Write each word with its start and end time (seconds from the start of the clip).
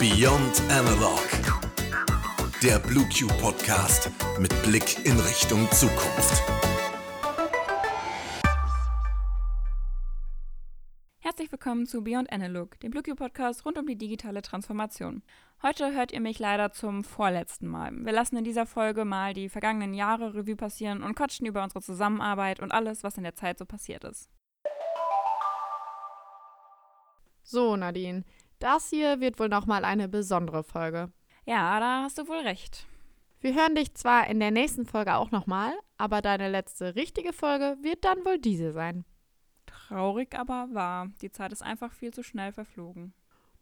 Beyond 0.00 0.62
Analog. 0.70 1.20
Der 2.62 2.78
BlueQ 2.78 3.28
Podcast 3.38 4.10
mit 4.38 4.50
Blick 4.62 5.04
in 5.04 5.20
Richtung 5.20 5.70
Zukunft. 5.72 6.42
Herzlich 11.18 11.52
willkommen 11.52 11.84
zu 11.84 12.02
Beyond 12.02 12.32
Analog, 12.32 12.80
dem 12.80 12.92
BlueQ 12.92 13.14
Podcast 13.14 13.66
rund 13.66 13.76
um 13.76 13.84
die 13.84 13.98
digitale 13.98 14.40
Transformation. 14.40 15.22
Heute 15.62 15.92
hört 15.92 16.12
ihr 16.12 16.20
mich 16.22 16.38
leider 16.38 16.72
zum 16.72 17.04
vorletzten 17.04 17.66
Mal. 17.66 17.92
Wir 17.92 18.12
lassen 18.12 18.38
in 18.38 18.44
dieser 18.44 18.64
Folge 18.64 19.04
mal 19.04 19.34
die 19.34 19.50
vergangenen 19.50 19.92
Jahre 19.92 20.32
Revue 20.32 20.56
passieren 20.56 21.02
und 21.02 21.14
quatschen 21.14 21.46
über 21.46 21.62
unsere 21.62 21.82
Zusammenarbeit 21.82 22.60
und 22.60 22.72
alles, 22.72 23.04
was 23.04 23.18
in 23.18 23.24
der 23.24 23.34
Zeit 23.34 23.58
so 23.58 23.66
passiert 23.66 24.04
ist. 24.04 24.30
So, 27.42 27.74
Nadine, 27.76 28.22
das 28.60 28.90
hier 28.90 29.20
wird 29.20 29.38
wohl 29.38 29.48
nochmal 29.48 29.84
eine 29.84 30.08
besondere 30.08 30.62
Folge. 30.62 31.10
Ja, 31.44 31.80
da 31.80 32.04
hast 32.04 32.18
du 32.18 32.28
wohl 32.28 32.38
recht. 32.38 32.86
Wir 33.40 33.54
hören 33.54 33.74
dich 33.74 33.94
zwar 33.94 34.26
in 34.28 34.38
der 34.38 34.50
nächsten 34.50 34.84
Folge 34.84 35.14
auch 35.14 35.30
nochmal, 35.30 35.72
aber 35.96 36.20
deine 36.20 36.50
letzte 36.50 36.94
richtige 36.94 37.32
Folge 37.32 37.78
wird 37.80 38.04
dann 38.04 38.24
wohl 38.24 38.38
diese 38.38 38.72
sein. 38.72 39.04
Traurig 39.66 40.38
aber 40.38 40.68
wahr. 40.72 41.08
Die 41.22 41.32
Zeit 41.32 41.52
ist 41.52 41.62
einfach 41.62 41.92
viel 41.92 42.12
zu 42.12 42.22
schnell 42.22 42.52
verflogen. 42.52 43.14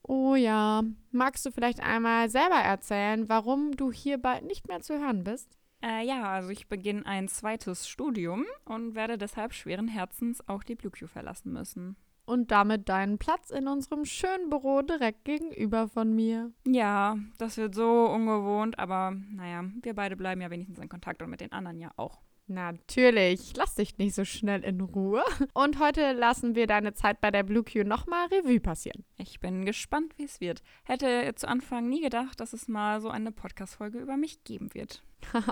Oh 0.03 0.35
ja. 0.35 0.83
Magst 1.13 1.47
du 1.47 1.53
vielleicht 1.53 1.81
einmal 1.81 2.29
selber 2.29 2.57
erzählen, 2.57 3.29
warum 3.29 3.77
du 3.77 3.93
hier 3.93 4.19
bald 4.19 4.45
nicht 4.45 4.67
mehr 4.67 4.81
zu 4.81 4.99
hören 4.99 5.23
bist? 5.23 5.59
Äh, 5.81 6.05
ja, 6.05 6.25
also 6.25 6.49
ich 6.49 6.67
beginne 6.67 7.07
ein 7.07 7.29
zweites 7.29 7.89
Studium 7.89 8.47
und 8.65 8.97
werde 8.97 9.17
deshalb 9.17 9.55
schweren 9.55 9.87
Herzens 9.87 10.47
auch 10.49 10.65
die 10.65 10.75
BlueQ 10.75 11.09
verlassen 11.09 11.53
müssen. 11.53 11.97
Und 12.29 12.51
damit 12.51 12.91
deinen 12.91 13.17
Platz 13.17 13.49
in 13.49 13.69
unserem 13.69 14.05
schönen 14.05 14.51
Büro 14.51 14.83
direkt 14.83 15.25
gegenüber 15.25 15.89
von 15.89 16.15
mir. 16.15 16.53
Ja, 16.67 17.17
das 17.39 17.57
wird 17.57 17.75
so 17.75 18.05
ungewohnt, 18.05 18.79
aber 18.79 19.17
naja, 19.31 19.65
wir 19.81 19.95
beide 19.95 20.15
bleiben 20.15 20.43
ja 20.43 20.51
wenigstens 20.51 20.79
in 20.79 20.91
Kontakt 20.91 21.23
und 21.23 21.31
mit 21.31 21.41
den 21.41 21.53
anderen 21.53 21.79
ja 21.79 21.91
auch. 21.97 22.21
Natürlich, 22.47 23.57
lass 23.57 23.77
dich 23.77 23.97
nicht 23.97 24.15
so 24.15 24.27
schnell 24.27 24.63
in 24.63 24.83
Ruhe. 24.83 25.25
Und 25.55 25.79
heute 25.79 26.13
lassen 26.13 26.55
wir 26.55 26.67
deine 26.67 26.93
Zeit 26.93 27.23
bei 27.23 27.31
der 27.31 27.45
BlueQ 27.45 27.87
nochmal 27.87 28.27
Revue 28.27 28.61
passieren. 28.61 29.07
Ich 29.17 29.41
bin 29.41 29.65
gespannt, 29.65 30.13
wie 30.19 30.25
es 30.25 30.39
wird. 30.43 30.63
Hätte 30.85 31.35
zu 31.35 31.49
Anfang 31.49 31.89
nie 31.89 32.03
gedacht, 32.03 32.41
dass 32.41 32.53
es 32.53 32.69
mal 32.69 33.01
so 33.01 33.09
eine 33.09 33.33
Podcast-Folge 33.33 34.01
über 34.01 34.19
mich 34.19 34.45
geben 34.45 34.75
wird. 34.75 35.03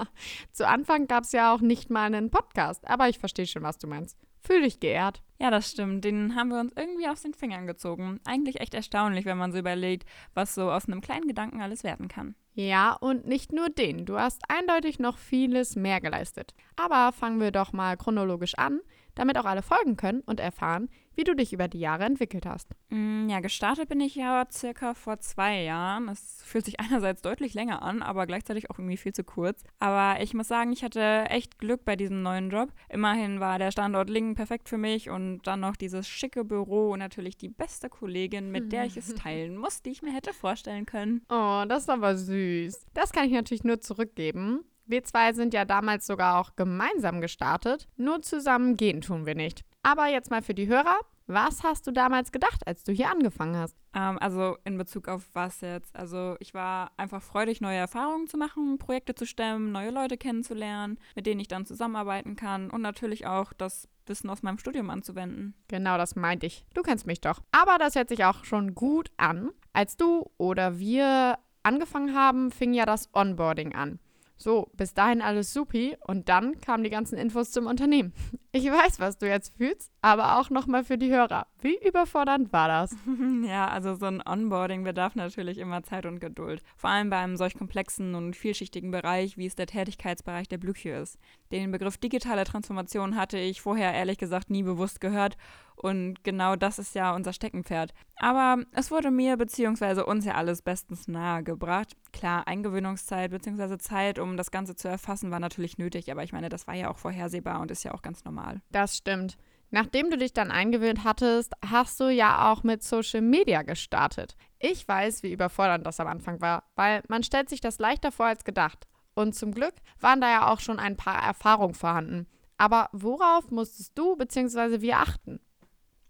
zu 0.53 0.69
Anfang 0.69 1.07
gab 1.07 1.25
es 1.25 1.33
ja 1.33 1.55
auch 1.55 1.63
nicht 1.63 1.89
mal 1.89 2.05
einen 2.05 2.31
Podcast, 2.31 2.87
aber 2.87 3.09
ich 3.09 3.19
verstehe 3.19 3.47
schon, 3.47 3.63
was 3.63 3.79
du 3.79 3.87
meinst. 3.87 4.19
Fühl 4.43 4.61
dich 4.61 4.79
geehrt. 4.79 5.23
Ja, 5.39 5.51
das 5.51 5.71
stimmt. 5.71 6.05
Den 6.05 6.35
haben 6.35 6.49
wir 6.49 6.61
uns 6.61 6.73
irgendwie 6.77 7.09
aus 7.09 7.23
den 7.23 7.35
Fingern 7.35 7.67
gezogen. 7.67 8.21
Eigentlich 8.25 8.61
echt 8.61 8.75
erstaunlich, 8.75 9.27
wenn 9.27 9.37
man 9.37 9.53
so 9.53 9.59
überlegt, 9.59 10.09
was 10.35 10.55
so 10.55 10.71
aus 10.71 10.87
einem 10.87 11.01
kleinen 11.01 11.29
Gedanken 11.29 11.61
alles 11.61 11.85
werden 11.85 12.09
kann. 12.09 12.35
Ja, 12.55 12.95
und 12.95 13.27
nicht 13.27 13.53
nur 13.53 13.69
den. 13.69 14.07
Du 14.07 14.19
hast 14.19 14.43
eindeutig 14.49 14.99
noch 14.99 15.19
vieles 15.19 15.77
mehr 15.77 16.01
geleistet. 16.01 16.55
Aber 16.75 17.13
fangen 17.13 17.39
wir 17.39 17.51
doch 17.51 17.75
mal 17.75 17.99
chronologisch 17.99 18.55
an, 18.55 18.81
damit 19.17 19.37
auch 19.39 19.45
alle 19.45 19.63
folgen 19.63 19.97
können 19.97 20.21
und 20.21 20.39
erfahren, 20.39 20.89
wie 21.17 21.25
du 21.25 21.35
dich 21.35 21.53
über 21.53 21.67
die 21.67 21.81
Jahre 21.81 22.05
entwickelt 22.05 22.47
hast. 22.47 22.69
Mm, 22.91 23.29
ja, 23.29 23.41
gestartet 23.41 23.89
bin 23.89 24.01
ich 24.01 24.15
ja 24.15 24.47
circa 24.53 24.95
vor 24.95 25.19
zwei 25.19 25.63
Jahren. 25.63 26.09
Es 26.09 26.43
fühlt 26.45 26.67
sich 26.67 26.79
einerseits 26.81 27.23
deutlich 27.23 27.55
länger 27.55 27.83
an, 27.83 28.03
aber 28.03 28.27
gleichzeitig 28.27 28.71
auch 28.71 28.79
irgendwie 28.79 28.99
viel 28.99 29.13
zu 29.13 29.25
kurz. 29.25 29.65
Aber 29.81 30.23
ich 30.23 30.35
muss 30.35 30.49
sagen, 30.49 30.73
ich 30.73 30.85
hatte 30.85 31.25
echt 31.31 31.59
Glück 31.59 31.85
bei 31.85 31.97
diesem 31.97 32.23
neuen 32.23 32.51
Job. 32.51 32.73
Immerhin 32.89 33.41
war 33.41 33.59
der 33.59 33.73
Standort 33.73 34.11
Lingen 34.11 34.35
perfekt 34.35 34.69
für 34.69 34.79
mich 34.79 35.11
und 35.11 35.41
dann 35.45 35.61
noch 35.61 35.77
dieses 35.77 36.07
schicke 36.07 36.45
Büro 36.45 36.93
und 36.93 36.99
natürlich 36.99 37.37
die 37.37 37.49
beste 37.49 37.89
Kollegin, 37.89 38.53
mit 38.53 38.73
der 38.73 38.85
ich 38.85 38.97
es 38.97 39.15
teilen 39.15 39.57
muss, 39.57 39.83
die 39.83 39.91
ich 39.91 40.03
mir 40.03 40.13
hätte 40.13 40.35
vorstellen 40.35 40.87
können. 40.87 41.23
Oh, 41.31 41.65
das 41.67 41.85
ist 41.85 41.91
aber 41.91 42.17
süß. 42.17 42.87
Das 42.93 43.13
kann 43.13 43.25
ich 43.25 43.33
natürlich 43.33 43.65
nur 43.65 43.81
zurückgeben. 43.81 44.65
Wir 44.87 45.03
zwei 45.03 45.33
sind 45.33 45.53
ja 45.53 45.65
damals 45.65 46.07
sogar 46.07 46.39
auch 46.39 46.55
gemeinsam 46.55 47.21
gestartet. 47.21 47.89
Nur 47.97 48.23
zusammen 48.23 48.77
gehen 48.77 49.01
tun 49.01 49.27
wir 49.27 49.35
nicht. 49.35 49.65
Aber 49.83 50.07
jetzt 50.07 50.31
mal 50.31 50.43
für 50.43 50.55
die 50.55 50.69
Hörer. 50.69 50.97
Was 51.29 51.65
hast 51.65 51.89
du 51.89 51.91
damals 51.91 52.31
gedacht, 52.31 52.65
als 52.69 52.85
du 52.85 52.93
hier 52.93 53.11
angefangen 53.11 53.57
hast? 53.57 53.77
Ähm, 53.95 54.17
also 54.21 54.59
in 54.65 54.79
Bezug 54.79 55.09
auf 55.09 55.25
was 55.33 55.61
jetzt? 55.61 55.97
Also 55.97 56.37
ich 56.39 56.55
war 56.55 56.93
einfach 56.97 57.21
freudig, 57.21 57.61
neue 57.61 57.79
Erfahrungen 57.79 58.29
zu 58.29 58.37
machen, 58.37 58.79
Projekte 58.79 59.17
zu 59.17 59.27
stemmen, 59.27 59.73
neue 59.73 59.91
Leute 59.91 60.17
kennenzulernen, 60.17 60.99
mit 61.17 61.27
denen 61.27 61.41
ich 61.41 61.49
dann 61.49 61.67
zusammenarbeiten 61.67 62.37
kann 62.37 62.71
und 62.71 62.81
natürlich 62.81 63.27
auch 63.27 63.53
das 63.53 63.89
Wissen 64.07 64.31
aus 64.31 64.45
meinem 64.45 64.59
Studium 64.59 64.89
anzuwenden. 64.89 65.55
Genau, 65.67 65.99
das 65.99 66.15
meinte 66.15 66.47
ich. 66.47 66.65
Du 66.75 66.83
kennst 66.83 67.09
mich 67.09 67.21
doch. 67.21 67.41
Aber 67.51 67.77
das 67.79 67.97
hört 67.97 68.09
sich 68.09 68.25
auch 68.25 68.45
schon 68.45 68.77
gut 68.77 69.11
an. 69.17 69.51
Als 69.73 69.97
du 69.97 70.31
oder 70.39 70.79
wir 70.79 71.41
angefangen 71.65 72.15
haben, 72.15 72.53
fing 72.53 72.73
ja 72.73 72.87
das 72.87 73.13
Onboarding 73.13 73.75
an. 73.75 73.99
So, 74.37 74.71
bis 74.75 74.93
dahin 74.93 75.23
alles 75.23 75.53
supi 75.53 75.97
und 76.07 76.29
dann 76.29 76.61
kamen 76.61 76.85
die 76.85 76.91
ganzen 76.91 77.17
Infos 77.17 77.51
zum 77.51 77.67
Unternehmen. 77.67 78.13
Ich 78.53 78.65
weiß, 78.65 79.01
was 79.01 79.19
du 79.19 79.29
jetzt 79.29 79.55
fühlst, 79.57 79.91
aber 80.01 80.39
auch 80.39 80.51
nochmal 80.51 80.83
für 80.83 80.97
die 80.97 81.11
Hörer. 81.11 81.47
Wie 81.67 81.85
überfordernd 81.85 82.53
war 82.53 82.69
das? 82.69 82.95
Ja, 83.45 83.67
also 83.69 83.97
so 83.97 84.07
ein 84.07 84.23
Onboarding 84.25 84.85
bedarf 84.85 85.17
natürlich 85.17 85.59
immer 85.59 85.83
Zeit 85.83 86.07
und 86.07 86.21
Geduld. 86.21 86.63
Vor 86.77 86.91
allem 86.91 87.11
bei 87.11 87.19
einem 87.19 87.37
solch 87.37 87.55
komplexen 87.55 88.15
und 88.15 88.37
vielschichtigen 88.37 88.93
Bereich, 88.93 89.37
wie 89.37 89.47
es 89.47 89.57
der 89.57 89.67
Tätigkeitsbereich 89.67 90.49
der 90.49 90.59
Blüche 90.59 90.91
ist. 90.91 91.19
Den 91.51 91.73
Begriff 91.73 91.99
digitale 91.99 92.45
Transformation 92.45 93.17
hatte 93.17 93.39
ich 93.39 93.61
vorher 93.61 93.93
ehrlich 93.95 94.19
gesagt 94.19 94.49
nie 94.49 94.63
bewusst 94.63 95.01
gehört 95.01 95.37
und 95.75 96.23
genau 96.23 96.55
das 96.55 96.79
ist 96.79 96.95
ja 96.95 97.15
unser 97.15 97.33
Steckenpferd. 97.33 97.93
Aber 98.17 98.63
es 98.73 98.93
wurde 98.93 99.11
mir 99.11 99.37
bzw. 99.37 100.03
uns 100.03 100.25
ja 100.25 100.35
alles 100.35 100.63
bestens 100.63 101.09
nahegebracht. 101.09 101.97
Klar, 102.13 102.47
Eingewöhnungszeit 102.47 103.33
bzw. 103.33 103.79
Zeit, 103.79 104.21
um 104.21 104.37
das 104.37 104.53
Ganze 104.53 104.77
zu 104.77 104.87
erfassen, 104.87 105.33
war 105.33 105.41
natürlich 105.41 105.79
nötig, 105.79 106.13
aber 106.13 106.23
ich 106.23 106.33
meine, 106.33 106.49
das 106.49 106.69
war 106.69 106.75
ja 106.75 106.91
auch 106.91 106.99
vorhersehbar 106.99 107.61
und 107.61 107.73
ist 107.73 107.83
ja 107.83 107.93
auch 107.93 108.03
ganz 108.03 108.25
normal. 108.25 108.63
Das 108.71 108.97
stimmt. 108.97 109.37
Nachdem 109.77 110.09
du 110.09 110.17
dich 110.17 110.33
dann 110.33 110.51
eingewöhnt 110.51 111.05
hattest, 111.05 111.53
hast 111.63 112.01
du 112.01 112.09
ja 112.09 112.51
auch 112.51 112.63
mit 112.63 112.83
Social 112.83 113.21
Media 113.21 113.61
gestartet. 113.61 114.35
Ich 114.59 114.89
weiß, 114.89 115.23
wie 115.23 115.31
überfordernd 115.31 115.85
das 115.85 116.01
am 116.01 116.07
Anfang 116.07 116.41
war, 116.41 116.65
weil 116.77 117.03
man 117.09 117.23
stellt 117.23 117.51
sich 117.51 117.61
das 117.61 117.79
leichter 117.79 118.11
vor 118.11 118.25
als 118.25 118.45
gedacht. 118.45 118.87
Und 119.13 119.35
zum 119.35 119.53
Glück 119.53 119.75
waren 120.01 120.23
da 120.23 120.31
ja 120.31 120.51
auch 120.51 120.61
schon 120.61 120.79
ein 120.79 120.97
paar 120.97 121.23
Erfahrungen 121.23 121.75
vorhanden. 121.75 122.27
Aber 122.57 122.89
worauf 122.93 123.51
musstest 123.51 123.99
du 123.99 124.17
bzw. 124.17 124.81
wir 124.81 124.97
achten? 124.97 125.41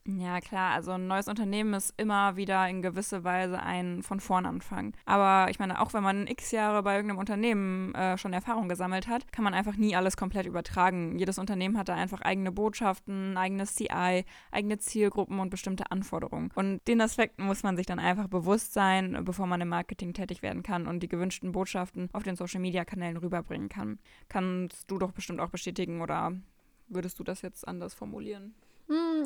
Ja, 0.09 0.41
klar, 0.41 0.73
also 0.73 0.93
ein 0.93 1.09
neues 1.09 1.27
Unternehmen 1.27 1.75
ist 1.75 1.93
immer 1.97 2.37
wieder 2.37 2.69
in 2.69 2.81
gewisser 2.81 3.25
Weise 3.25 3.61
ein 3.61 4.05
von 4.05 4.21
vorn 4.21 4.47
anfangen. 4.47 4.93
Aber 5.05 5.51
ich 5.51 5.59
meine, 5.59 5.81
auch 5.81 5.95
wenn 5.95 6.05
man 6.05 6.29
x 6.29 6.53
Jahre 6.53 6.85
bei 6.85 6.95
irgendeinem 6.95 7.19
Unternehmen 7.19 7.93
äh, 7.97 8.17
schon 8.17 8.33
Erfahrung 8.33 8.69
gesammelt 8.69 9.09
hat, 9.09 9.33
kann 9.33 9.43
man 9.43 9.53
einfach 9.53 9.77
nie 9.77 9.97
alles 9.97 10.17
komplett 10.17 10.47
übertragen. 10.47 11.19
Jedes 11.19 11.39
Unternehmen 11.39 11.77
hat 11.77 11.89
da 11.89 11.97
einfach 11.97 12.21
eigene 12.21 12.53
Botschaften, 12.53 13.37
eigenes 13.37 13.75
CI, 13.75 14.25
eigene 14.53 14.79
Zielgruppen 14.79 15.41
und 15.41 15.51
bestimmte 15.51 15.91
Anforderungen. 15.91 16.53
Und 16.55 16.87
den 16.87 17.01
Aspekten 17.01 17.45
muss 17.45 17.65
man 17.65 17.77
sich 17.77 17.87
dann 17.87 17.99
einfach 17.99 18.29
bewusst 18.29 18.75
sein, 18.75 19.25
bevor 19.25 19.49
man 19.49 19.61
im 19.61 19.69
Marketing 19.69 20.15
tätig 20.15 20.41
werden 20.41 20.63
kann 20.63 20.87
und 20.87 21.03
die 21.03 21.09
gewünschten 21.09 21.51
Botschaften 21.51 22.11
auf 22.13 22.23
den 22.23 22.37
Social-Media-Kanälen 22.37 23.17
rüberbringen 23.17 23.69
kann. 23.69 23.99
Kannst 24.29 24.89
du 24.89 24.99
doch 24.99 25.11
bestimmt 25.11 25.41
auch 25.41 25.51
bestätigen 25.51 26.01
oder 26.01 26.33
würdest 26.87 27.19
du 27.19 27.25
das 27.25 27.43
jetzt 27.43 27.67
anders 27.67 27.93
formulieren? 27.93 28.55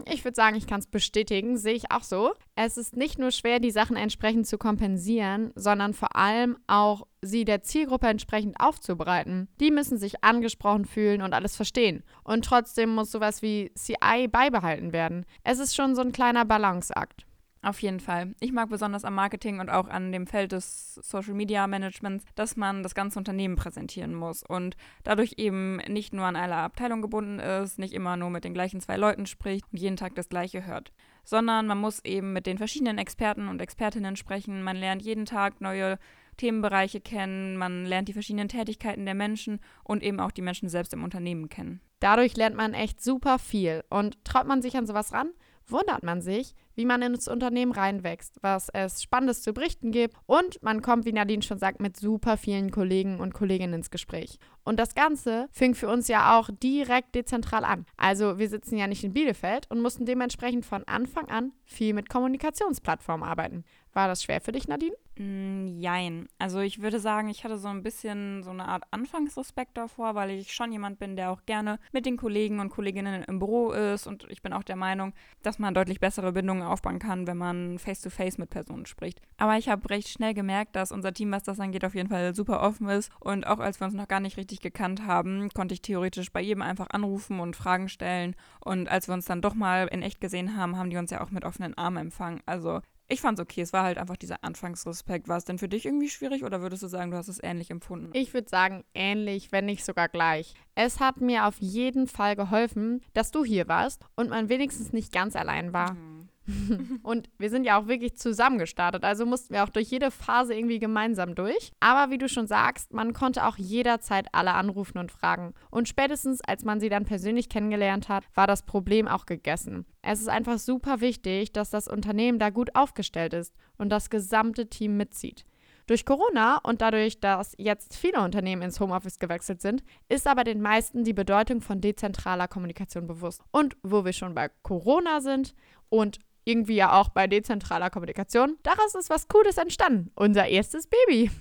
Ich 0.07 0.25
würde 0.25 0.35
sagen, 0.35 0.57
ich 0.57 0.67
kann 0.67 0.81
es 0.81 0.87
bestätigen, 0.87 1.57
sehe 1.57 1.75
ich 1.75 1.91
auch 1.91 2.03
so. 2.03 2.33
Es 2.57 2.77
ist 2.77 2.97
nicht 2.97 3.19
nur 3.19 3.31
schwer, 3.31 3.61
die 3.61 3.71
Sachen 3.71 3.97
entsprechend 3.97 4.47
zu 4.47 4.59
kompensieren, 4.59 5.53
sondern 5.55 5.95
vor 5.95 6.17
allem 6.17 6.57
auch 6.67 7.07
sie 7.23 7.45
der 7.45 7.63
Zielgruppe 7.63 8.09
entsprechend 8.09 8.61
aufzubereiten. 8.61 9.49
Die 9.61 9.71
müssen 9.71 9.99
sich 9.99 10.25
angesprochen 10.25 10.85
fühlen 10.85 11.23
und 11.23 11.35
alles 11.35 11.57
verstehen. 11.57 12.03
Und 12.25 12.45
trotzdem 12.45 12.95
muss 12.95 13.11
sowas 13.11 13.43
wie 13.43 13.73
CI 13.75 14.29
beibehalten 14.29 14.93
werden. 14.93 15.27
Es 15.45 15.59
ist 15.59 15.75
schon 15.75 15.95
so 15.95 16.03
ein 16.03 16.13
kleiner 16.13 16.45
Balanceakt. 16.45 17.27
Auf 17.63 17.83
jeden 17.83 18.01
Fall. 18.01 18.35
Ich 18.41 18.53
mag 18.53 18.71
besonders 18.71 19.05
am 19.05 19.15
Marketing 19.15 19.61
und 19.61 19.69
auch 19.69 19.87
an 19.89 20.13
dem 20.13 20.27
Feld 20.27 20.53
des 20.53 20.95
Social 20.95 21.35
Media 21.35 21.67
Managements, 21.67 22.25
dass 22.35 22.57
man 22.57 22.83
das 22.83 22.95
ganze 22.95 23.19
Unternehmen 23.19 23.57
präsentieren 23.57 24.15
muss 24.15 24.43
und 24.43 24.77
dadurch 25.05 25.35
eben 25.37 25.77
nicht 25.89 26.15
nur 26.15 26.25
an 26.25 26.37
eine 26.37 26.57
Abteilung 26.57 27.03
gebunden 27.03 27.39
ist, 27.39 27.79
nicht 27.79 27.93
immer 27.93 28.17
nur 28.17 28.31
mit 28.31 28.45
den 28.45 28.55
gleichen 28.55 28.81
zwei 28.81 28.97
Leuten 28.97 29.27
spricht 29.27 29.67
und 29.71 29.79
jeden 29.79 29.97
Tag 29.97 30.15
das 30.15 30.31
Gleiche 30.31 30.65
hört, 30.65 30.91
sondern 31.23 31.67
man 31.67 31.77
muss 31.77 32.03
eben 32.03 32.33
mit 32.33 32.47
den 32.47 32.57
verschiedenen 32.57 32.97
Experten 32.97 33.47
und 33.47 33.61
Expertinnen 33.61 34.17
sprechen. 34.17 34.63
Man 34.63 34.77
lernt 34.77 35.03
jeden 35.03 35.27
Tag 35.27 35.61
neue 35.61 35.99
Themenbereiche 36.39 37.03
kennen, 37.03 37.59
man 37.59 37.85
lernt 37.85 38.09
die 38.09 38.15
verschiedenen 38.15 38.49
Tätigkeiten 38.49 39.05
der 39.05 39.15
Menschen 39.15 39.61
und 39.85 40.03
eben 40.03 40.19
auch 40.19 40.31
die 40.31 40.41
Menschen 40.41 40.71
selbst 40.71 40.95
im 40.95 41.05
Unternehmen 41.05 41.51
kennen. 41.51 41.83
Dadurch 41.99 42.35
lernt 42.39 42.57
man 42.57 42.73
echt 42.73 43.03
super 43.03 43.39
viel 43.39 43.85
und 43.91 44.25
traut 44.25 44.47
man 44.47 44.63
sich 44.63 44.79
an 44.79 44.87
sowas 44.87 45.13
ran, 45.13 45.29
wundert 45.67 46.03
man 46.03 46.21
sich, 46.21 46.55
wie 46.75 46.85
man 46.85 47.03
ins 47.03 47.29
Unternehmen 47.29 47.73
reinwächst, 47.73 48.39
was 48.43 48.69
es 48.73 49.03
Spannendes 49.03 49.43
zu 49.43 49.53
berichten 49.53 49.93
gibt 49.93 50.17
und 50.27 50.63
man 50.63 50.83
kommt, 50.83 51.05
wie 51.05 51.13
Nadine 51.13 51.43
schon 51.43 51.59
sagt, 51.59 51.81
mit 51.81 51.97
super 51.97 52.37
vielen 52.37 52.71
Kollegen 52.71 53.21
und 53.21 53.35
Kolleginnen 53.35 53.75
ins 53.75 53.91
Gespräch. 53.91 54.39
Und 54.65 54.79
das 54.79 54.95
Ganze 54.95 55.49
fing 55.53 55.75
für 55.75 55.89
uns 55.89 56.09
ja 56.09 56.39
auch 56.39 56.49
direkt 56.63 57.15
dezentral 57.15 57.65
an. 57.65 57.87
Also 57.97 58.39
wir 58.39 58.49
sitzen 58.49 58.77
ja 58.77 58.87
nicht 58.87 59.05
in 59.05 59.13
Bielefeld 59.13 59.71
und 59.71 59.81
mussten 59.81 60.07
dementsprechend 60.07 60.65
von 60.65 60.85
Anfang 60.85 61.29
an 61.29 61.53
viel 61.65 61.93
mit 61.95 62.09
Kommunikationsplattformen 62.09 63.29
arbeiten. 63.29 63.65
War 63.93 64.09
das 64.09 64.23
schwer 64.23 64.41
für 64.41 64.53
dich, 64.53 64.69
Nadine? 64.69 64.95
Mm, 65.21 65.67
Jein. 65.79 66.29
Also 66.39 66.61
ich 66.61 66.81
würde 66.81 66.99
sagen, 66.99 67.29
ich 67.29 67.45
hatte 67.45 67.59
so 67.59 67.69
ein 67.69 67.83
bisschen 67.83 68.43
so 68.43 68.49
eine 68.51 68.67
Art 68.67 68.85
Anfangsrespekt 68.91 69.77
davor, 69.77 70.15
weil 70.15 70.31
ich 70.31 70.55
schon 70.55 70.73
jemand 70.73 70.99
bin, 70.99 71.15
der 71.15 71.31
auch 71.31 71.45
gerne 71.45 71.79
mit 71.93 72.07
den 72.07 72.17
Kollegen 72.17 72.59
und 72.59 72.71
Kolleginnen 72.71 73.25
im 73.25 73.39
Büro 73.39 73.71
ist 73.73 74.07
und 74.07 74.25
ich 74.31 74.41
bin 74.41 74.55
auch 74.55 74.63
der 74.63 74.77
Meinung, 74.77 75.13
dass 75.43 75.59
man 75.59 75.75
deutlich 75.75 76.01
bessere 76.01 76.33
Bindungen 76.33 76.63
aufbauen 76.63 76.99
kann, 76.99 77.27
wenn 77.27 77.37
man 77.37 77.79
face-to-face 77.79 78.39
mit 78.39 78.49
Personen 78.49 78.87
spricht. 78.87 79.21
Aber 79.37 79.59
ich 79.59 79.69
habe 79.69 79.91
recht 79.91 80.09
schnell 80.09 80.33
gemerkt, 80.33 80.75
dass 80.75 80.91
unser 80.91 81.13
Team, 81.13 81.33
was 81.33 81.43
das 81.43 81.61
angeht, 81.61 81.85
auf 81.85 81.95
jeden 81.95 82.09
Fall 82.09 82.35
super 82.35 82.63
offen 82.63 82.89
ist 82.89 83.13
und 83.21 83.47
auch 83.47 83.59
als 83.59 83.79
wir 83.79 83.85
uns 83.87 83.95
noch 83.95 84.09
gar 84.09 84.21
nicht 84.21 84.39
richtig 84.39 84.61
gekannt 84.61 85.05
haben, 85.05 85.51
konnte 85.51 85.75
ich 85.75 85.83
theoretisch 85.83 86.33
bei 86.33 86.41
jedem 86.41 86.63
einfach 86.63 86.89
anrufen 86.91 87.41
und 87.41 87.57
Fragen 87.57 87.91
stellen 87.91 88.35
und 88.65 88.89
als 88.89 89.07
wir 89.07 89.13
uns 89.13 89.27
dann 89.27 89.43
doch 89.43 89.55
mal 89.55 89.87
in 89.89 90.01
echt 90.01 90.23
gesehen 90.23 90.57
haben, 90.57 90.79
haben 90.79 90.89
die 90.89 90.97
uns 90.97 91.11
ja 91.11 91.21
auch 91.21 91.31
mit 91.31 91.45
offenen 91.45 91.77
Armen 91.77 92.07
empfangen. 92.07 92.41
Also 92.47 92.81
ich 93.11 93.21
fand's 93.21 93.41
okay. 93.41 93.61
Es 93.61 93.73
war 93.73 93.85
halt 93.85 93.99
einfach 93.99 94.17
dieser 94.17 94.43
Anfangsrespekt. 94.43 95.29
War 95.29 95.37
es 95.37 95.45
denn 95.45 95.59
für 95.59 95.69
dich 95.69 95.85
irgendwie 95.85 96.09
schwierig 96.09 96.45
oder 96.45 96.63
würdest 96.63 96.83
du 96.83 96.89
sagen, 96.89 97.11
du 97.11 97.17
hast 97.17 97.29
es 97.29 97.43
ähnlich 97.43 97.71
empfunden? 97.71 98.11
Ich 98.15 98.33
würde 98.33 98.49
sagen, 98.49 98.85
ähnlich, 98.95 99.53
wenn 99.53 99.67
nicht 99.67 99.85
sogar 99.85 100.09
gleich. 100.09 100.55
Es 100.75 101.01
hat 101.01 101.21
mir 101.21 101.47
auf 101.47 101.59
jeden 101.59 102.07
Fall 102.07 102.37
geholfen, 102.37 103.03
dass 103.13 103.31
du 103.31 103.45
hier 103.45 103.69
warst 103.69 104.05
und 104.17 104.31
man 104.31 104.49
wenigstens 104.49 104.93
nicht 104.93 105.13
ganz 105.13 105.37
allein 105.37 105.73
war. 105.73 105.95
Mhm. 105.95 106.20
Und 107.03 107.29
wir 107.39 107.51
sind 107.51 107.65
ja 107.65 107.81
auch 107.81 107.87
wirklich 107.87 108.17
zusammen 108.17 108.59
gestartet, 108.59 109.05
also 109.05 109.27
mussten 109.27 109.55
wir 109.55 109.65
auch 109.65 109.69
durch 109.69 109.89
jede 109.89 110.11
Phase 110.11 110.55
irgendwie 110.55 110.79
gemeinsam 110.79 111.35
durch. 111.35 111.73
Aber 111.81 112.11
wie 112.11 112.19
du 112.19 112.29
schon 112.29 112.47
sagst, 112.47 112.93
man 112.93 113.13
konnte 113.13 113.47
auch 113.47 113.57
jederzeit 113.57 114.27
alle 114.33 114.55
anrufen 114.55 114.99
und 114.99 115.13
fragen. 115.13 115.55
Und 115.71 115.89
spätestens, 115.89 116.41
als 116.41 116.65
man 116.65 116.81
sie 116.81 116.89
dann 116.89 117.05
persönlich 117.05 117.49
kennengelernt 117.49 118.09
hat, 118.09 118.25
war 118.35 118.47
das 118.47 118.65
Problem 118.65 119.09
auch 119.09 119.27
gegessen. 119.27 119.87
Es 120.03 120.21
ist 120.21 120.29
einfach 120.29 120.59
super 120.59 121.01
wichtig, 121.01 121.53
dass 121.53 121.71
das 121.71 121.89
Unternehmen 121.89 122.39
da 122.39 122.51
gut 122.51 122.75
aufgestellt 122.75 123.35
ist 123.35 123.55
und 123.77 123.91
das 123.91 124.11
gesamte 124.11 124.69
Team 124.69 124.97
mitzieht. 124.97 125.45
Durch 125.91 126.05
Corona 126.05 126.59
und 126.59 126.83
dadurch, 126.83 127.19
dass 127.19 127.53
jetzt 127.59 127.97
viele 127.97 128.21
Unternehmen 128.21 128.63
ins 128.63 128.79
Homeoffice 128.79 129.19
gewechselt 129.19 129.61
sind, 129.61 129.83
ist 130.09 130.29
aber 130.29 130.45
den 130.45 130.61
meisten 130.61 131.03
die 131.03 131.13
Bedeutung 131.13 131.61
von 131.61 131.81
dezentraler 131.81 132.47
Kommunikation 132.47 133.09
bewusst. 133.09 133.43
Und 133.51 133.77
wo 133.83 134.05
wir 134.05 134.13
schon 134.13 134.37
bei 134.37 134.51
Corona 134.63 135.21
sind 135.21 135.53
und 135.89 136.21
irgendwie 136.45 136.77
ja 136.77 136.99
auch 136.99 137.09
bei 137.11 137.27
dezentraler 137.27 137.91
Kommunikation, 137.91 138.57
daraus 138.63 138.95
ist 138.95 139.11
was 139.11 139.29
Cooles 139.29 139.57
entstanden. 139.57 140.11
Unser 140.15 140.47
erstes 140.47 140.87
Baby. 140.87 141.31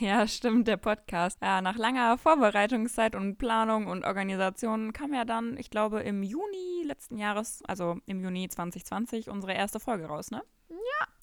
Ja, 0.00 0.28
stimmt, 0.28 0.68
der 0.68 0.76
Podcast. 0.76 1.38
Ja, 1.40 1.62
nach 1.62 1.78
langer 1.78 2.18
Vorbereitungszeit 2.18 3.14
und 3.14 3.38
Planung 3.38 3.86
und 3.86 4.04
Organisation 4.04 4.92
kam 4.92 5.14
ja 5.14 5.24
dann, 5.24 5.56
ich 5.56 5.70
glaube, 5.70 6.00
im 6.00 6.22
Juni 6.22 6.82
letzten 6.84 7.16
Jahres, 7.16 7.62
also 7.66 7.96
im 8.04 8.22
Juni 8.22 8.50
2020, 8.50 9.30
unsere 9.30 9.54
erste 9.54 9.80
Folge 9.80 10.04
raus, 10.04 10.30
ne? 10.30 10.42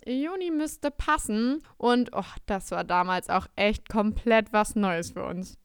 Juni 0.05 0.51
müsste 0.51 0.91
passen. 0.91 1.61
Und 1.77 2.11
oh, 2.13 2.23
das 2.45 2.71
war 2.71 2.83
damals 2.83 3.29
auch 3.29 3.47
echt 3.55 3.89
komplett 3.89 4.53
was 4.53 4.75
Neues 4.75 5.11
für 5.11 5.25
uns. 5.25 5.57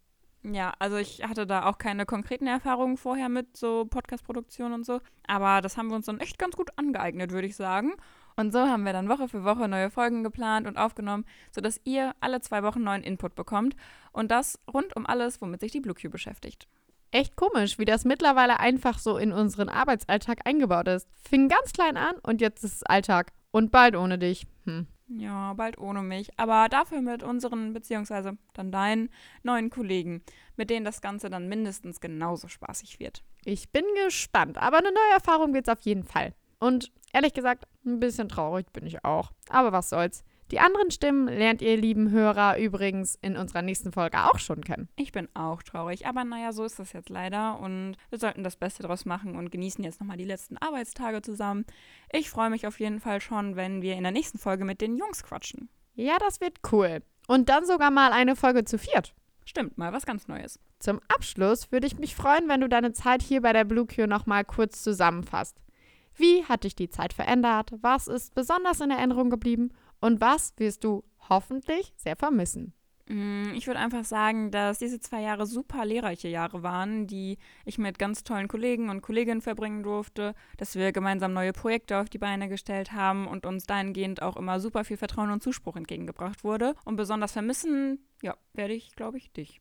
Ja, 0.45 0.75
also 0.79 0.97
ich 0.97 1.23
hatte 1.23 1.47
da 1.47 1.65
auch 1.65 1.79
keine 1.79 2.05
konkreten 2.05 2.47
Erfahrungen 2.47 2.99
vorher 2.99 3.31
mit 3.31 3.57
so 3.57 3.87
Podcast-Produktion 3.87 4.73
und 4.75 4.85
so. 4.85 5.01
Aber 5.27 5.63
das 5.63 5.79
haben 5.79 5.89
wir 5.89 5.97
uns 5.97 6.07
dann 6.07 6.21
echt 6.21 6.39
ganz 6.39 6.55
gut 6.55 6.71
angeeignet, 6.77 7.33
würde 7.33 7.47
ich 7.47 7.57
sagen. 7.57 7.95
Und 8.37 8.53
so 8.53 8.59
haben 8.59 8.85
wir 8.85 8.93
dann 8.93 9.09
Woche 9.09 9.29
für 9.29 9.45
Woche 9.45 9.69
neue 9.69 9.91
Folgen 9.91 10.23
geplant 10.23 10.67
und 10.67 10.77
aufgenommen, 10.77 11.25
sodass 11.51 11.81
ihr 11.85 12.15
alle 12.21 12.41
zwei 12.43 12.63
Wochen 12.63 12.83
neuen 12.83 13.03
Input 13.03 13.35
bekommt. 13.35 13.75
Und 14.13 14.31
das 14.31 14.59
rund 14.73 14.95
um 14.97 15.07
alles, 15.07 15.41
womit 15.41 15.61
sich 15.61 15.73
die 15.73 15.81
BlueQ 15.81 16.11
beschäftigt. 16.11 16.67
Echt 17.11 17.37
komisch, 17.37 17.79
wie 17.79 17.85
das 17.85 18.05
mittlerweile 18.05 18.61
einfach 18.61 18.99
so 18.99 19.17
in 19.17 19.33
unseren 19.33 19.69
Arbeitsalltag 19.69 20.41
eingebaut 20.45 20.89
ist. 20.89 21.09
Fing 21.23 21.49
ganz 21.49 21.73
klein 21.73 21.97
an 21.97 22.17
und 22.23 22.41
jetzt 22.41 22.65
ist 22.65 22.75
es 22.75 22.83
Alltag. 22.83 23.33
Und 23.51 23.71
bald 23.71 23.95
ohne 23.97 24.19
dich. 24.19 24.47
Hm. 24.65 24.89
Ja, 25.07 25.53
bald 25.53 25.79
ohne 25.79 26.03
mich. 26.03 26.31
Aber 26.39 26.69
dafür 26.69 27.01
mit 27.01 27.23
unseren, 27.23 27.73
beziehungsweise 27.73 28.37
dann 28.55 28.73
deinen 28.73 29.11
neuen 29.43 29.71
Kollegen, 29.71 30.23
mit 30.57 30.71
denen 30.71 30.85
das 30.85 31.03
Ganze 31.03 31.29
dann 31.31 31.49
mindestens 31.49 32.01
genauso 32.01 32.49
spaßig 32.49 33.01
wird. 33.01 33.23
Ich 33.45 33.71
bin 33.71 33.85
gespannt, 34.05 34.57
aber 34.59 34.79
eine 34.79 34.93
neue 34.93 35.13
Erfahrung 35.13 35.53
wird 35.53 35.69
es 35.69 35.73
auf 35.73 35.83
jeden 35.83 36.05
Fall. 36.05 36.35
Und 36.59 36.91
ehrlich 37.13 37.35
gesagt, 37.35 37.67
ein 37.85 38.01
bisschen 38.01 38.29
traurig 38.29 38.73
bin 38.73 38.87
ich 38.87 39.05
auch. 39.05 39.33
Aber 39.51 39.73
was 39.73 39.91
soll's. 39.91 40.25
Die 40.51 40.61
anderen 40.61 40.91
Stimmen 40.91 41.27
lernt 41.27 41.63
ihr 41.63 41.77
lieben 41.77 42.11
Hörer 42.11 42.59
übrigens 42.59 43.19
in 43.23 43.37
unserer 43.37 43.63
nächsten 43.63 43.93
Folge 43.93 44.19
auch 44.25 44.39
schon 44.39 44.63
kennen. 44.63 44.89
Ich 44.97 45.11
bin 45.11 45.29
auch 45.35 45.63
traurig, 45.63 46.07
aber 46.07 46.25
naja, 46.25 46.53
so 46.53 46.65
ist 46.65 46.79
das 46.79 46.93
jetzt 46.93 47.09
leider 47.09 47.59
und 47.61 47.97
wir 48.11 48.19
sollten 48.19 48.45
das 48.45 48.57
Beste 48.57 48.83
draus 48.83 49.07
machen 49.07 49.37
und 49.37 49.51
genießen 49.51 49.83
jetzt 49.83 50.01
nochmal 50.01 50.19
die 50.19 50.25
letzten 50.25 50.59
Arbeitstage 50.59 51.23
zusammen. 51.23 51.65
Ich 52.13 52.29
freue 52.29 52.51
mich 52.51 52.67
auf 52.67 52.79
jeden 52.79 53.01
Fall 53.01 53.21
schon, 53.21 53.57
wenn 53.57 53.81
wir 53.81 53.95
in 53.95 54.03
der 54.03 54.13
nächsten 54.13 54.39
Folge 54.39 54.65
mit 54.65 54.81
den 54.81 54.97
Jungs 54.97 55.25
quatschen. 55.25 55.71
Ja, 55.95 56.19
das 56.19 56.41
wird 56.41 56.59
cool. 56.73 57.03
Und 57.27 57.49
dann 57.49 57.65
sogar 57.65 57.91
mal 57.91 58.13
eine 58.13 58.37
Folge 58.37 58.65
zu 58.65 58.79
viert. 58.79 59.15
Stimmt, 59.47 59.79
mal 59.79 59.93
was 59.93 60.07
ganz 60.07 60.29
Neues. 60.29 60.59
Zum 60.79 61.01
Abschluss 61.09 61.73
würde 61.73 61.87
ich 61.87 61.99
mich 61.99 62.15
freuen, 62.15 62.49
wenn 62.49 62.61
du 62.61 62.69
deine 62.69 62.93
Zeit 62.93 63.23
hier 63.23 63.41
bei 63.41 63.53
der 63.53 63.65
Blue 63.65 63.87
Q 63.87 64.07
nochmal 64.07 64.45
kurz 64.45 64.83
zusammenfasst. 64.83 65.57
Wie 66.17 66.45
hat 66.45 66.65
dich 66.65 66.77
die 66.77 66.89
Zeit 66.89 67.13
verändert? 67.13 67.73
Was 67.81 68.07
ist 68.07 68.35
besonders 68.35 68.81
in 68.81 68.91
Erinnerung 68.91 69.31
geblieben? 69.31 69.73
Und 70.01 70.21
was 70.21 70.53
wirst 70.57 70.85
du 70.85 71.05
hoffentlich 71.29 71.93
sehr 71.97 72.17
vermissen? 72.17 72.75
Mm, 73.07 73.53
ich 73.55 73.67
würde 73.67 73.81
einfach 73.81 74.05
sagen, 74.05 74.51
dass 74.51 74.79
diese 74.79 74.99
zwei 74.99 75.21
Jahre 75.21 75.47
super 75.47 75.85
lehrreiche 75.85 76.29
Jahre 76.29 76.63
waren, 76.63 77.07
die 77.07 77.39
ich 77.65 77.77
mit 77.77 77.99
ganz 77.99 78.25
tollen 78.25 78.49
Kollegen 78.49 78.89
und 78.89 79.03
Kolleginnen 79.03 79.43
verbringen 79.43 79.83
durfte, 79.83 80.35
dass 80.57 80.75
wir 80.75 80.93
gemeinsam 80.93 81.35
neue 81.35 81.53
Projekte 81.53 81.99
auf 81.99 82.09
die 82.09 82.19
Beine 82.19 82.49
gestellt 82.49 82.93
haben 82.93 83.27
und 83.27 83.45
uns 83.45 83.67
dahingehend 83.67 84.23
auch 84.23 84.37
immer 84.37 84.59
super 84.59 84.85
viel 84.85 84.97
Vertrauen 84.97 85.31
und 85.31 85.43
Zuspruch 85.43 85.77
entgegengebracht 85.77 86.45
wurde. 86.45 86.75
Und 86.85 86.97
besonders 86.97 87.33
vermissen 87.33 87.99
ja, 88.23 88.35
werde 88.55 88.73
ich, 88.73 88.97
glaube 88.97 89.19
ich, 89.19 89.31
dich. 89.33 89.61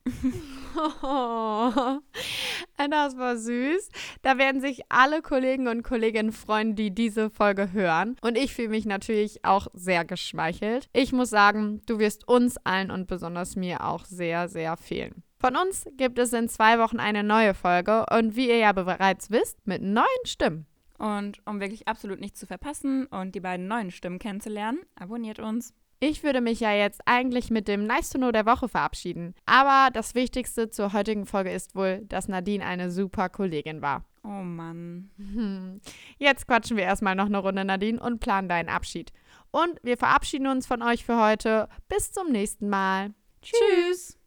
Oh, 1.02 1.72
das 2.78 3.18
war 3.18 3.38
süß. 3.38 3.90
Da 4.22 4.38
werden 4.38 4.62
sich 4.62 4.82
alle 4.90 5.22
Kollegen 5.22 5.68
und 5.68 5.84
Kolleginnen 5.84 6.32
freuen, 6.32 6.76
die 6.76 6.92
diese 6.92 7.30
Folge 7.30 7.72
hören. 7.72 8.16
Und 8.22 8.38
ich 8.38 8.54
fühle 8.54 8.70
mich 8.70 8.86
natürlich 8.86 9.46
auch 9.46 9.68
sehr 9.74 10.06
geschmeichelt. 10.06 10.88
Ich 10.94 11.14
muss 11.14 11.30
sagen, 11.30 11.82
du 11.86 12.00
wirst 12.00 12.28
uns 12.28 12.58
allen 12.64 12.92
und 12.92 13.08
besonders 13.08 13.56
mir 13.56 13.84
auch 13.84 14.06
sehr, 14.06 14.48
sehr 14.48 14.78
fehlen. 14.78 15.24
Von 15.40 15.58
uns 15.58 15.86
gibt 15.98 16.20
es 16.20 16.32
in 16.32 16.48
zwei 16.48 16.80
Wochen 16.80 17.00
eine 17.00 17.24
neue 17.24 17.54
Folge 17.54 18.06
und 18.10 18.36
wie 18.36 18.48
ihr 18.48 18.60
ja 18.60 18.72
bereits 18.72 19.30
wisst, 19.30 19.68
mit 19.68 19.82
neuen 19.82 20.06
Stimmen. 20.26 20.68
Und 20.98 21.42
um 21.46 21.60
wirklich 21.60 21.88
absolut 21.90 22.22
nichts 22.22 22.40
zu 22.40 22.48
verpassen 22.48 23.08
und 23.08 23.36
die 23.36 23.42
beiden 23.42 23.68
neuen 23.68 23.92
Stimmen 23.92 24.20
kennenzulernen, 24.20 24.80
abonniert 24.96 25.40
uns. 25.40 25.74
Ich 26.06 26.22
würde 26.22 26.42
mich 26.42 26.60
ja 26.60 26.74
jetzt 26.74 27.00
eigentlich 27.06 27.50
mit 27.50 27.70
dem 27.70 27.88
Nice 27.88 28.10
to 28.10 28.18
Know 28.18 28.34
der 28.34 28.46
Woche 28.46 28.68
verabschieden. 28.68 29.34
Aber 29.46 29.90
das 29.90 30.16
Wichtigste 30.16 30.70
zur 30.70 30.92
heutigen 30.92 31.26
Folge 31.26 31.50
ist 31.54 31.76
wohl, 31.76 32.02
dass 32.10 32.28
Nadine 32.28 32.66
eine 32.66 32.92
super 32.92 33.30
Kollegin 33.30 33.82
war. 33.82 34.04
Oh 34.22 34.28
Mann. 34.28 35.12
Hm. 35.16 35.80
Jetzt 36.20 36.46
quatschen 36.46 36.76
wir 36.76 36.84
erstmal 36.84 37.16
noch 37.16 37.28
eine 37.28 37.38
Runde, 37.38 37.64
Nadine, 37.64 38.02
und 38.02 38.20
planen 38.20 38.50
deinen 38.50 38.68
Abschied. 38.68 39.14
Und 39.52 39.80
wir 39.82 39.96
verabschieden 39.96 40.48
uns 40.48 40.68
von 40.68 40.82
euch 40.82 41.06
für 41.06 41.22
heute. 41.22 41.70
Bis 41.88 42.12
zum 42.12 42.34
nächsten 42.34 42.68
Mal. 42.68 43.14
Tschüss. 43.42 44.20